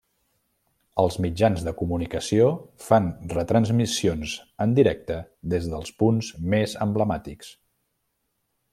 [1.01, 2.47] Els mitjans de comunicació
[2.87, 4.35] fan retransmissions
[4.67, 5.21] en directe
[5.55, 7.57] des dels punts més emblemàtics.